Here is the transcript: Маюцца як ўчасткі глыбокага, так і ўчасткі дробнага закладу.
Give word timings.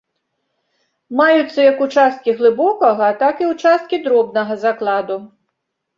Маюцца 1.19 1.59
як 1.67 1.77
ўчасткі 1.85 2.35
глыбокага, 2.41 3.11
так 3.23 3.35
і 3.45 3.53
ўчасткі 3.53 4.03
дробнага 4.07 4.53
закладу. 4.65 5.17